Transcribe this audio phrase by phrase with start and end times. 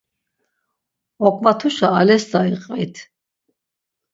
[1.27, 2.95] Oǩvat̆uşa alesta iqvit!